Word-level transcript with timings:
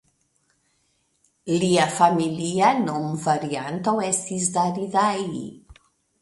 Lia 1.63 1.85
familia 1.99 2.71
nomvarianto 2.87 3.95
estis 4.09 4.49
"Daridai". 4.57 5.37